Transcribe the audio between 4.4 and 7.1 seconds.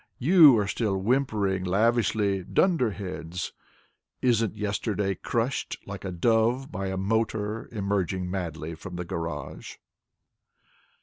yesterday crushed, like a dove By a